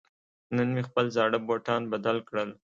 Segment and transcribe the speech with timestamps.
[0.55, 2.49] نن مې خپل زاړه بوټان بدل کړل.